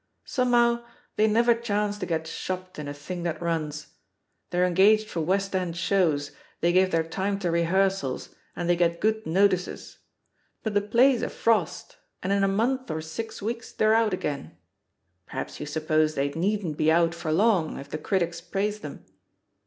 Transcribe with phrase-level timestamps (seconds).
[0.25, 0.83] Somehow
[1.15, 3.93] they never chance to get shopped in a thing that runs.
[4.49, 7.03] They're engaged for West End JTHE POSITION OF PEGGY HARPER 9 shows, they give their
[7.03, 9.99] time to rehearsals, and they get good notices.
[10.63, 14.57] But the play's a frost, and in a month or six weeks they're out again.
[15.27, 19.05] Perhaps you suppose they needn't be out for long, if the critics praise them?